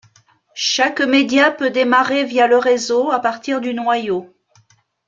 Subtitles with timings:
[0.55, 4.33] Chaque média peut démarrer via le réseau à partir du noyau.